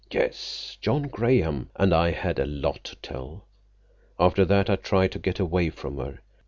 [0.09, 1.69] "Yes, John Graham.
[1.75, 3.45] And I had a lot to tell.
[4.19, 6.21] After that I tried to get away from her.